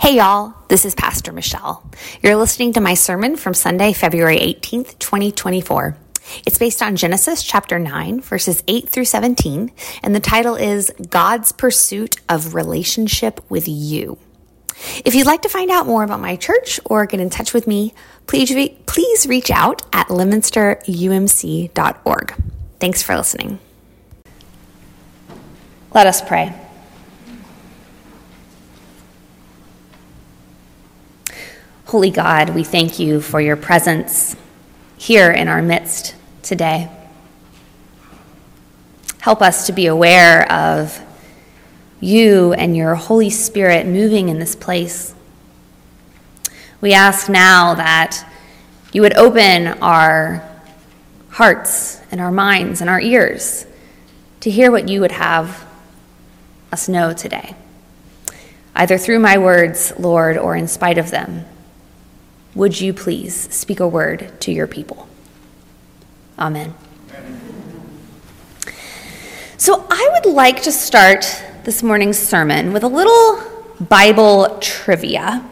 [0.00, 1.82] Hey, y'all, this is Pastor Michelle.
[2.22, 5.96] You're listening to my sermon from Sunday, February 18th, 2024.
[6.46, 9.72] It's based on Genesis chapter 9, verses 8 through 17,
[10.04, 14.18] and the title is God's Pursuit of Relationship with You.
[15.04, 17.66] If you'd like to find out more about my church or get in touch with
[17.66, 17.92] me,
[18.28, 22.34] please, re- please reach out at leominsterumc.org.
[22.78, 23.58] Thanks for listening.
[25.92, 26.54] Let us pray.
[31.88, 34.36] Holy God, we thank you for your presence
[34.98, 36.90] here in our midst today.
[39.20, 41.00] Help us to be aware of
[41.98, 45.14] you and your Holy Spirit moving in this place.
[46.82, 48.22] We ask now that
[48.92, 50.46] you would open our
[51.30, 53.64] hearts and our minds and our ears
[54.40, 55.66] to hear what you would have
[56.70, 57.56] us know today,
[58.76, 61.46] either through my words, Lord, or in spite of them.
[62.54, 65.08] Would you please speak a word to your people?
[66.38, 66.74] Amen.
[69.56, 71.26] So, I would like to start
[71.64, 73.42] this morning's sermon with a little
[73.80, 75.44] Bible trivia.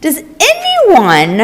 [0.00, 1.36] Does anyone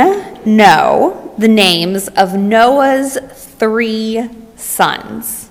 [0.45, 5.50] know the names of Noah's three sons?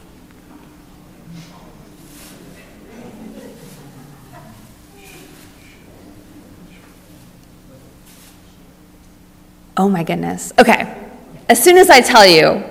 [9.80, 10.52] Oh my goodness.
[10.60, 10.94] Okay.
[11.48, 12.66] As soon as I tell you,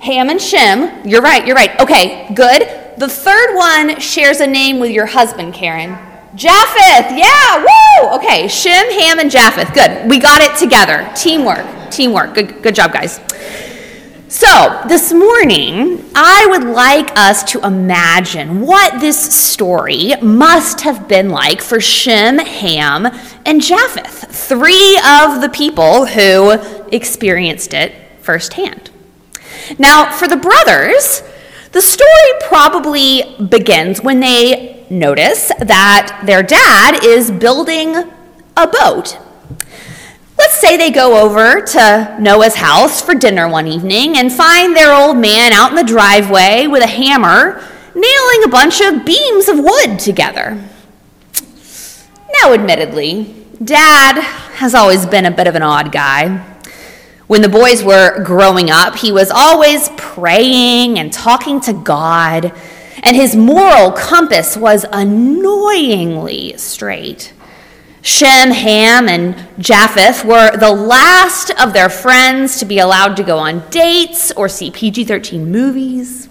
[0.00, 1.08] Ham and Shem.
[1.08, 1.80] You're right, you're right.
[1.80, 2.62] Okay, good.
[2.98, 5.98] The third one shares a name with your husband, Karen.
[6.36, 7.16] Japheth.
[7.16, 8.16] Yeah, woo!
[8.16, 9.72] Okay, Shem, Ham, and Japheth.
[9.72, 10.08] Good.
[10.08, 11.10] We got it together.
[11.16, 11.66] Teamwork.
[11.90, 12.34] Teamwork.
[12.34, 13.20] Good, good job, guys.
[14.28, 21.28] So, this morning, I would like us to imagine what this story must have been
[21.28, 23.06] like for Shem, Ham,
[23.44, 26.50] and Japheth, three of the people who
[26.90, 28.90] experienced it firsthand.
[29.78, 31.22] Now, for the brothers,
[31.70, 37.94] the story probably begins when they notice that their dad is building
[38.56, 39.18] a boat.
[40.46, 44.94] Let's say they go over to Noah's house for dinner one evening and find their
[44.94, 47.60] old man out in the driveway with a hammer
[47.96, 50.64] nailing a bunch of beams of wood together.
[52.40, 56.36] Now, admittedly, Dad has always been a bit of an odd guy.
[57.26, 62.52] When the boys were growing up, he was always praying and talking to God,
[63.02, 67.32] and his moral compass was annoyingly straight.
[68.06, 73.36] Shem, Ham, and Japheth were the last of their friends to be allowed to go
[73.36, 76.28] on dates or see PG 13 movies.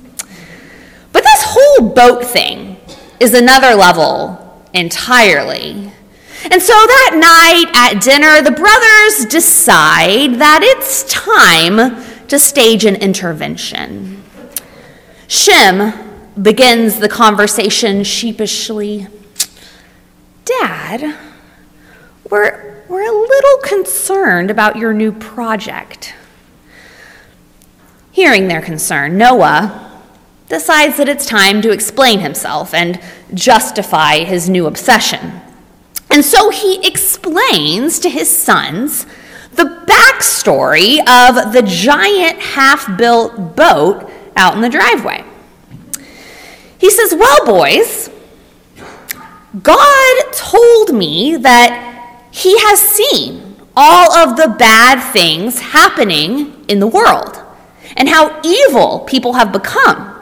[1.12, 2.78] But this whole boat thing
[3.20, 5.92] is another level entirely.
[6.50, 12.96] And so that night at dinner, the brothers decide that it's time to stage an
[12.96, 14.24] intervention.
[15.28, 15.94] Shem
[16.42, 19.08] begins the conversation sheepishly
[20.46, 21.18] Dad,
[22.30, 26.14] we're, we're a little concerned about your new project.
[28.12, 30.02] Hearing their concern, Noah
[30.50, 33.00] decides that it's time to explain himself and
[33.34, 35.42] justify his new obsession.
[36.10, 39.06] And so he explains to his sons
[39.54, 45.24] the backstory of the giant half built boat out in the driveway.
[46.78, 48.10] He says, Well, boys,
[49.64, 51.95] God told me that
[52.36, 57.42] He has seen all of the bad things happening in the world
[57.96, 60.14] and how evil people have become.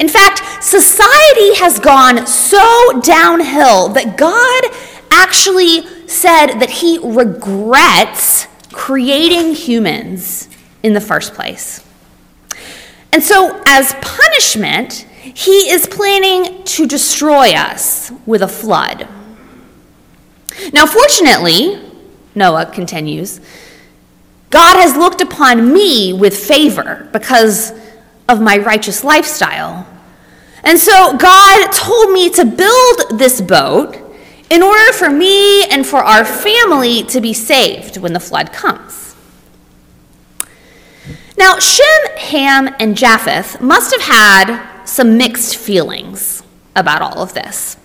[0.00, 4.64] In fact, society has gone so downhill that God
[5.12, 10.48] actually said that he regrets creating humans
[10.82, 11.86] in the first place.
[13.12, 19.06] And so, as punishment, he is planning to destroy us with a flood.
[20.72, 21.80] Now, fortunately,
[22.34, 23.40] Noah continues,
[24.50, 27.72] God has looked upon me with favor because
[28.28, 29.86] of my righteous lifestyle.
[30.64, 33.96] And so God told me to build this boat
[34.50, 39.16] in order for me and for our family to be saved when the flood comes.
[41.38, 46.42] Now, Shem, Ham, and Japheth must have had some mixed feelings
[46.76, 47.76] about all of this.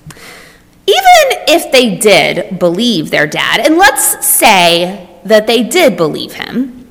[0.88, 6.88] Even if they did believe their dad, and let's say that they did believe him,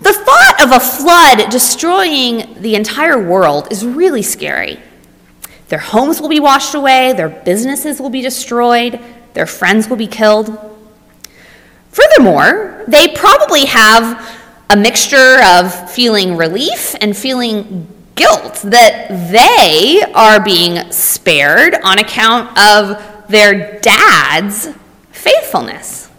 [0.00, 4.78] The thought of a flood destroying the entire world is really scary.
[5.68, 9.00] Their homes will be washed away, their businesses will be destroyed,
[9.32, 10.58] their friends will be killed.
[11.90, 14.38] Furthermore, they probably have
[14.68, 22.58] a mixture of feeling relief and feeling guilt that they are being spared on account
[22.58, 24.68] of their dad's
[25.10, 26.10] faithfulness.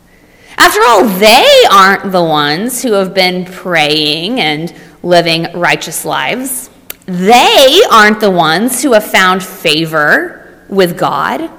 [0.57, 4.73] After all, they aren't the ones who have been praying and
[5.03, 6.69] living righteous lives.
[7.05, 11.49] They aren't the ones who have found favor with God.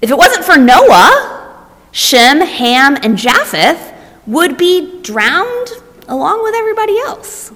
[0.00, 3.92] If it wasn't for Noah, Shem, Ham, and Japheth
[4.26, 5.68] would be drowned
[6.08, 7.52] along with everybody else.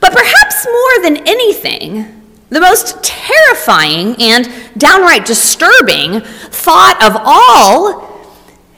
[0.00, 8.14] But perhaps more than anything, the most terrifying and downright disturbing thought of all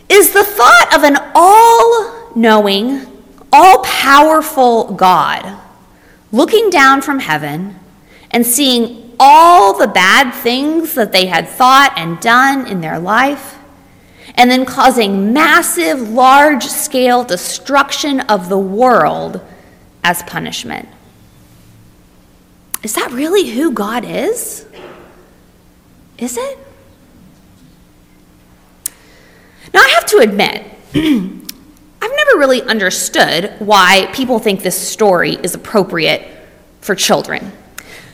[0.08, 3.06] is the thought of an all knowing,
[3.52, 5.58] all powerful God
[6.32, 7.74] looking down from heaven
[8.30, 13.58] and seeing all the bad things that they had thought and done in their life,
[14.34, 19.40] and then causing massive, large scale destruction of the world
[20.04, 20.88] as punishment.
[22.86, 24.64] Is that really who God is?
[26.18, 26.58] Is it?
[29.74, 30.62] Now, I have to admit,
[30.94, 36.28] I've never really understood why people think this story is appropriate
[36.80, 37.50] for children.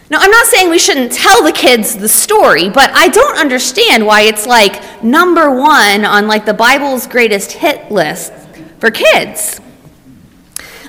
[0.09, 4.07] Now, I'm not saying we shouldn't tell the kids the story, but I don't understand
[4.07, 8.33] why it's like number one on like the Bible's greatest hit list
[8.79, 9.61] for kids.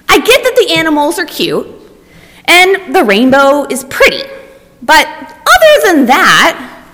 [0.07, 1.82] I get that the animals are cute
[2.45, 4.23] and the rainbow is pretty,
[4.81, 6.85] but other than that,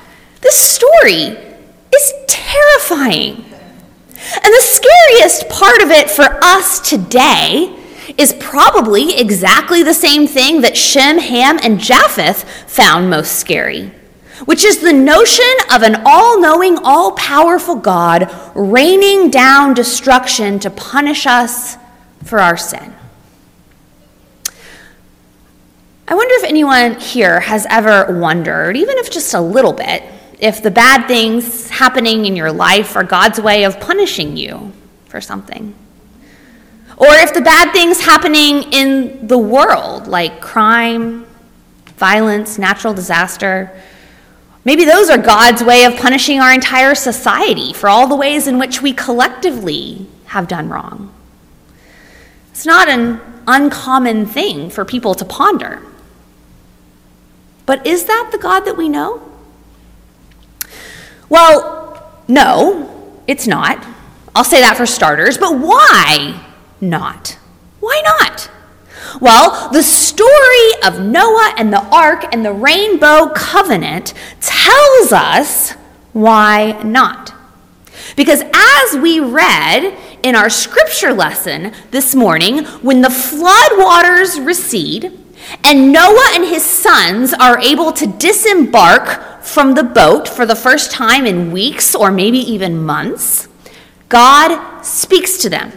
[0.41, 1.37] this story
[1.95, 3.45] is terrifying.
[4.33, 7.75] And the scariest part of it for us today
[8.17, 13.91] is probably exactly the same thing that Shem, Ham, and Japheth found most scary,
[14.45, 20.69] which is the notion of an all knowing, all powerful God raining down destruction to
[20.69, 21.77] punish us
[22.23, 22.93] for our sin.
[26.09, 30.01] I wonder if anyone here has ever wondered, even if just a little bit,
[30.39, 34.73] if the bad things happening in your life are God's way of punishing you
[35.05, 35.75] for something.
[36.97, 41.27] Or if the bad things happening in the world, like crime,
[41.97, 43.79] violence, natural disaster,
[44.65, 48.57] maybe those are God's way of punishing our entire society for all the ways in
[48.57, 51.13] which we collectively have done wrong.
[52.49, 55.83] It's not an uncommon thing for people to ponder.
[57.69, 59.21] But is that the God that we know?
[61.29, 63.85] Well, no, it's not.
[64.33, 66.47] I'll say that for starters, but why
[66.81, 67.37] not?
[67.79, 68.49] Why not?
[69.21, 75.73] Well, the story of Noah and the ark and the rainbow covenant tells us
[76.11, 77.35] why not.
[78.15, 85.28] Because as we read in our scripture lesson this morning, when the flood waters recede
[85.63, 90.91] and Noah and his sons are able to disembark from the boat for the first
[90.91, 93.47] time in weeks or maybe even months,
[94.07, 95.71] God speaks to them.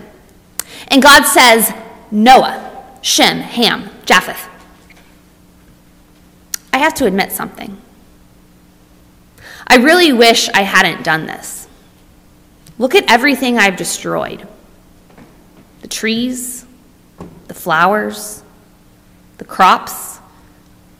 [0.88, 1.72] And God says,
[2.10, 2.70] Noah,
[3.00, 4.48] Shem, Ham, Japheth.
[6.72, 7.78] I have to admit something.
[9.66, 11.68] I really wish I hadn't done this.
[12.78, 14.46] Look at everything I've destroyed
[15.82, 16.64] the trees,
[17.48, 18.42] the flowers,
[19.42, 20.20] the crops,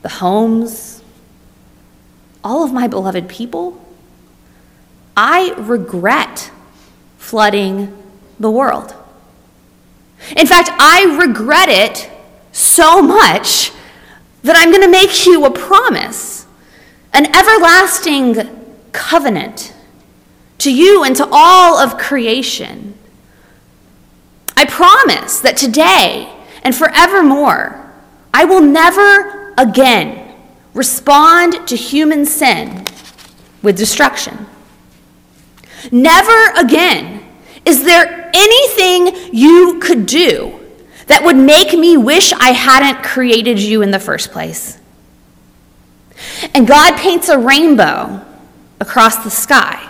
[0.02, 1.00] the homes,
[2.42, 3.80] all of my beloved people,
[5.16, 6.50] I regret
[7.18, 7.96] flooding
[8.40, 8.96] the world.
[10.36, 12.10] In fact, I regret it
[12.50, 13.70] so much
[14.42, 16.44] that I'm going to make you a promise,
[17.12, 19.72] an everlasting covenant
[20.58, 22.98] to you and to all of creation.
[24.56, 26.28] I promise that today
[26.64, 27.81] and forevermore,
[28.34, 30.34] I will never again
[30.74, 32.84] respond to human sin
[33.62, 34.46] with destruction.
[35.90, 37.22] Never again
[37.64, 40.58] is there anything you could do
[41.06, 44.78] that would make me wish I hadn't created you in the first place.
[46.54, 48.24] And God paints a rainbow
[48.80, 49.88] across the sky.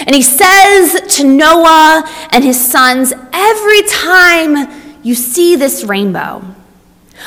[0.00, 6.44] And he says to Noah and his sons, every time you see this rainbow,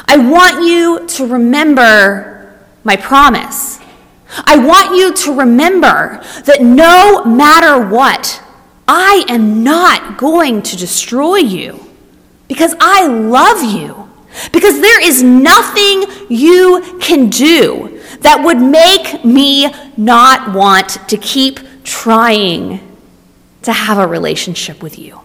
[0.05, 3.79] I want you to remember my promise.
[4.45, 8.43] I want you to remember that no matter what,
[8.87, 11.85] I am not going to destroy you.
[12.49, 14.09] because I love you.
[14.51, 21.59] Because there is nothing you can do that would make me not want to keep
[21.83, 22.79] trying
[23.63, 25.21] to have a relationship with you.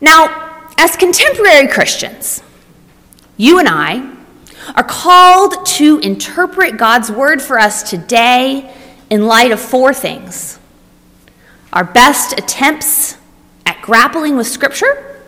[0.00, 0.45] Now,
[0.78, 2.42] as contemporary Christians,
[3.36, 4.14] you and I
[4.74, 8.74] are called to interpret God's word for us today
[9.10, 10.58] in light of four things.
[11.72, 13.16] Our best attempts
[13.64, 15.20] at grappling with Scripture,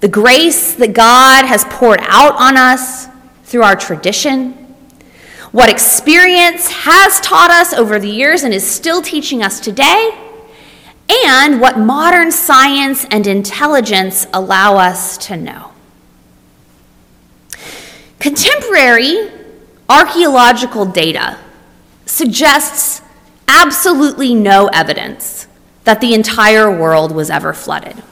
[0.00, 3.06] the grace that God has poured out on us
[3.44, 4.52] through our tradition,
[5.52, 10.25] what experience has taught us over the years and is still teaching us today,
[11.08, 15.72] and what modern science and intelligence allow us to know.
[18.18, 19.30] Contemporary
[19.88, 21.38] archaeological data
[22.06, 23.02] suggests
[23.46, 25.46] absolutely no evidence
[25.84, 28.02] that the entire world was ever flooded.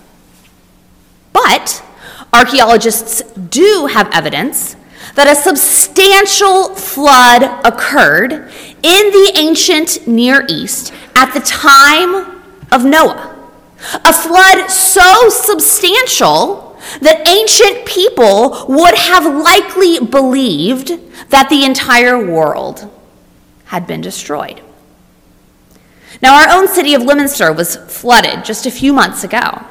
[1.32, 1.84] But
[2.32, 4.76] archaeologists do have evidence
[5.16, 12.33] that a substantial flood occurred in the ancient Near East at the time
[12.70, 13.30] of Noah.
[14.04, 20.92] A flood so substantial that ancient people would have likely believed
[21.30, 22.90] that the entire world
[23.66, 24.60] had been destroyed.
[26.22, 29.64] Now, our own city of Leominster was flooded just a few months ago.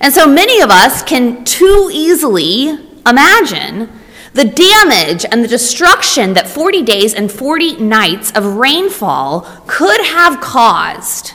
[0.00, 2.70] And so many of us can too easily
[3.06, 3.88] imagine
[4.34, 10.40] the damage and the destruction that 40 days and 40 nights of rainfall could have
[10.40, 11.34] caused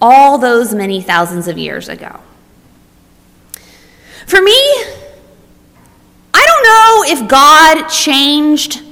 [0.00, 2.20] all those many thousands of years ago.
[4.26, 4.56] For me,
[6.34, 8.82] I don't know if God changed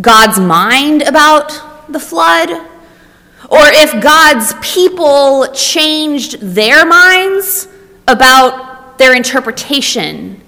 [0.00, 7.68] God's mind about the flood or if God's people changed their minds
[8.06, 10.40] about their interpretation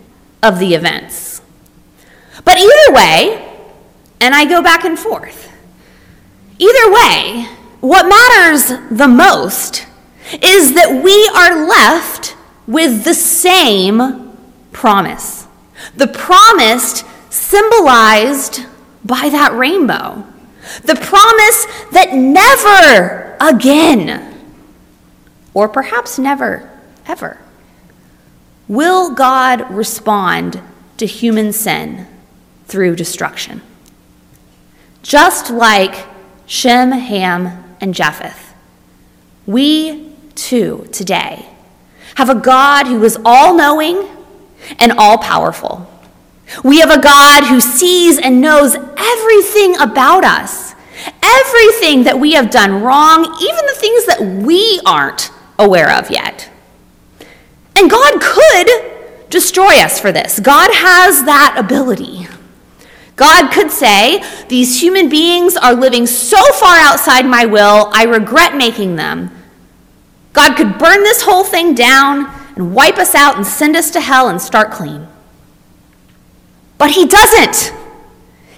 [0.42, 1.42] of the events.
[2.44, 3.46] But either way,
[4.20, 5.52] and I go back and forth,
[6.58, 7.48] either way,
[7.80, 9.86] what matters the most
[10.34, 14.36] is that we are left with the same
[14.72, 15.46] promise.
[15.96, 18.66] The promise symbolized
[19.04, 20.24] by that rainbow.
[20.84, 24.38] The promise that never again,
[25.54, 26.70] or perhaps never,
[27.06, 27.38] ever,
[28.68, 30.60] will God respond
[30.98, 32.06] to human sin
[32.66, 33.62] through destruction.
[35.02, 36.06] Just like
[36.46, 38.54] Shem, Ham, and Japheth,
[39.46, 40.09] we
[40.40, 41.46] too today
[42.14, 44.06] have a God who is all knowing
[44.78, 45.86] and all powerful.
[46.64, 50.74] We have a God who sees and knows everything about us,
[51.22, 56.50] everything that we have done wrong, even the things that we aren't aware of yet.
[57.76, 60.40] And God could destroy us for this.
[60.40, 62.26] God has that ability.
[63.16, 68.56] God could say, These human beings are living so far outside my will, I regret
[68.56, 69.30] making them.
[70.32, 74.00] God could burn this whole thing down and wipe us out and send us to
[74.00, 75.08] hell and start clean.
[76.78, 77.74] But He doesn't.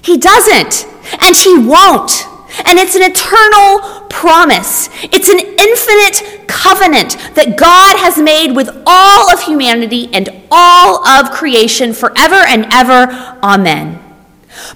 [0.03, 0.87] He doesn't.
[1.23, 2.27] And He won't.
[2.67, 4.89] And it's an eternal promise.
[5.05, 11.31] It's an infinite covenant that God has made with all of humanity and all of
[11.31, 13.11] creation forever and ever.
[13.43, 14.02] Amen.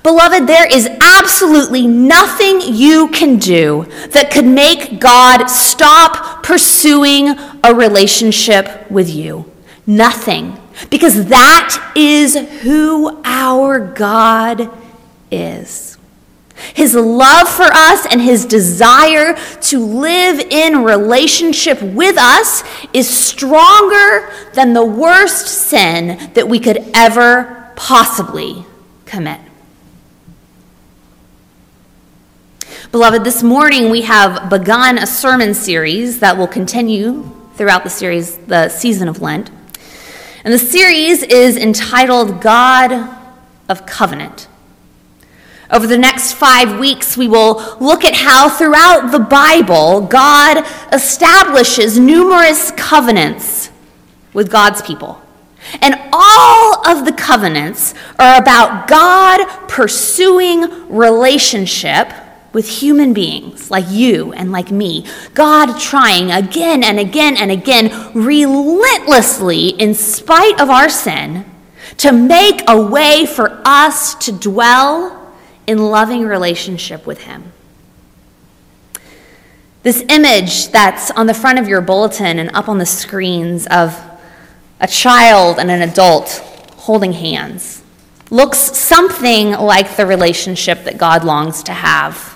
[0.03, 7.29] Beloved, there is absolutely nothing you can do that could make God stop pursuing
[7.63, 9.51] a relationship with you.
[9.87, 10.57] Nothing.
[10.91, 14.71] Because that is who our God
[15.31, 15.97] is.
[16.75, 24.31] His love for us and his desire to live in relationship with us is stronger
[24.55, 28.65] than the worst sin that we could ever possibly
[29.05, 29.41] commit.
[32.93, 38.37] Beloved, this morning we have begun a sermon series that will continue throughout the series,
[38.39, 39.51] the season of Lent.
[40.45, 43.13] And the series is entitled God
[43.69, 44.47] of Covenant.
[45.69, 51.99] Over the next five weeks, we will look at how throughout the Bible, God establishes
[51.99, 53.73] numerous covenants
[54.33, 55.21] with God's people.
[55.83, 62.13] And all of the covenants are about God pursuing relationship
[62.57, 68.11] with human beings like you and like me, God trying again and again and again,
[68.15, 71.45] relentlessly, in spite of our sin,
[71.99, 75.35] to make a way for us to dwell
[75.67, 77.53] in loving relationship with Him.
[79.83, 84.03] This image that's on the front of your bulletin and up on the screens of
[84.81, 86.31] a child and an adult
[86.79, 87.83] holding hands
[88.31, 92.36] looks something like the relationship that God longs to have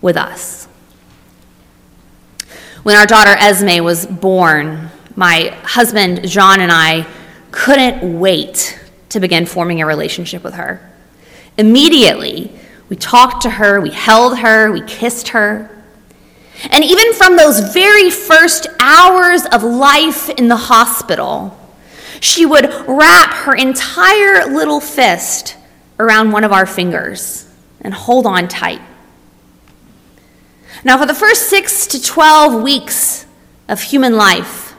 [0.00, 0.66] with us.
[2.82, 7.06] When our daughter Esme was born, my husband John and I
[7.50, 10.80] couldn't wait to begin forming a relationship with her.
[11.58, 12.52] Immediately,
[12.88, 15.70] we talked to her, we held her, we kissed her.
[16.70, 21.58] And even from those very first hours of life in the hospital,
[22.20, 25.56] she would wrap her entire little fist
[25.98, 27.50] around one of our fingers
[27.80, 28.80] and hold on tight.
[30.84, 33.26] Now, for the first six to 12 weeks
[33.68, 34.74] of human life,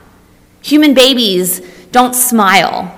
[0.61, 1.61] human babies
[1.91, 2.93] don't smile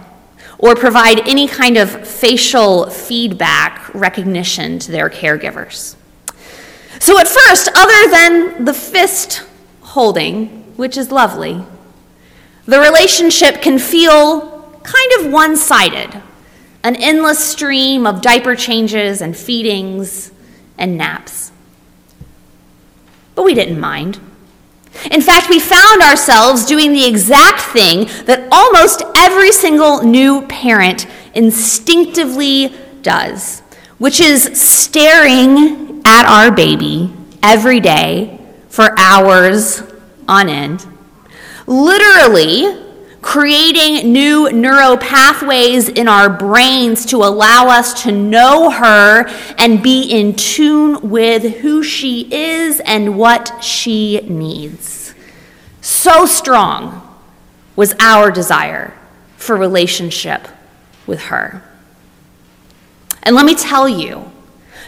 [0.58, 5.96] or provide any kind of facial feedback recognition to their caregivers.
[7.00, 9.44] So, at first, other than the fist
[9.82, 11.64] holding, which is lovely,
[12.66, 16.22] the relationship can feel kind of one sided
[16.84, 20.32] an endless stream of diaper changes and feedings
[20.78, 21.52] and naps.
[23.40, 24.20] But we didn't mind.
[25.12, 31.08] In fact, we found ourselves doing the exact thing that almost every single new parent
[31.34, 33.62] instinctively does,
[33.98, 39.84] which is staring at our baby every day for hours
[40.28, 40.86] on end,
[41.66, 42.89] literally
[43.22, 50.04] creating new neural pathways in our brains to allow us to know her and be
[50.04, 55.14] in tune with who she is and what she needs.
[55.82, 57.02] So strong
[57.76, 58.98] was our desire
[59.38, 60.48] for relationship
[61.06, 61.64] with her.
[63.24, 64.32] And let me tell you,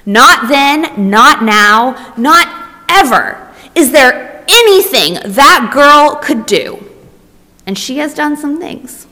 [0.06, 2.48] not then, not now, not
[2.90, 6.90] ever is there anything that girl could do
[7.65, 9.08] and she has done some things.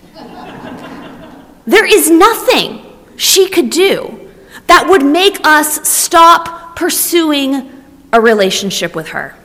[1.66, 4.30] there is nothing she could do
[4.68, 7.84] that would make us stop pursuing
[8.14, 9.36] a relationship with her.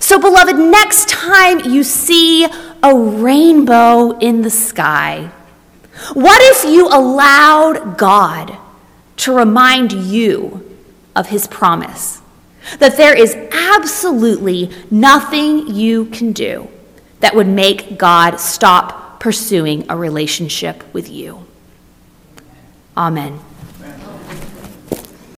[0.00, 2.44] So, beloved, next time you see
[2.82, 5.30] a rainbow in the sky,
[6.14, 8.56] what if you allowed God
[9.18, 10.64] to remind you
[11.14, 12.20] of his promise
[12.78, 16.68] that there is absolutely nothing you can do
[17.20, 21.46] that would make God stop pursuing a relationship with you.
[22.96, 23.40] Amen.